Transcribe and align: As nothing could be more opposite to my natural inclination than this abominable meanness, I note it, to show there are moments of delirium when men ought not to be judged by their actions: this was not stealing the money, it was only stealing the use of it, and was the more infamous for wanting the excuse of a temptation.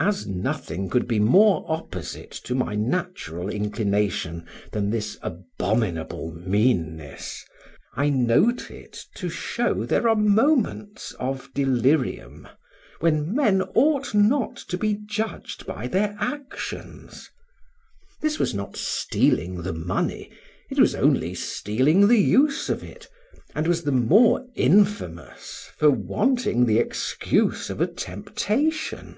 As 0.00 0.28
nothing 0.28 0.88
could 0.88 1.08
be 1.08 1.18
more 1.18 1.64
opposite 1.66 2.30
to 2.44 2.54
my 2.54 2.76
natural 2.76 3.48
inclination 3.48 4.46
than 4.70 4.90
this 4.90 5.18
abominable 5.22 6.30
meanness, 6.30 7.44
I 7.96 8.08
note 8.08 8.70
it, 8.70 9.06
to 9.16 9.28
show 9.28 9.84
there 9.84 10.08
are 10.08 10.14
moments 10.14 11.14
of 11.18 11.52
delirium 11.52 12.46
when 13.00 13.34
men 13.34 13.60
ought 13.74 14.14
not 14.14 14.54
to 14.68 14.78
be 14.78 15.00
judged 15.04 15.66
by 15.66 15.88
their 15.88 16.14
actions: 16.20 17.28
this 18.20 18.38
was 18.38 18.54
not 18.54 18.76
stealing 18.76 19.62
the 19.62 19.72
money, 19.74 20.30
it 20.70 20.78
was 20.78 20.94
only 20.94 21.34
stealing 21.34 22.06
the 22.06 22.20
use 22.20 22.68
of 22.70 22.84
it, 22.84 23.08
and 23.52 23.66
was 23.66 23.82
the 23.82 23.90
more 23.90 24.46
infamous 24.54 25.72
for 25.76 25.90
wanting 25.90 26.66
the 26.66 26.78
excuse 26.78 27.68
of 27.68 27.80
a 27.80 27.88
temptation. 27.92 29.16